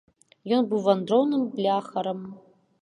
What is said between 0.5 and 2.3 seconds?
Ён быў вандроўным бляхарам.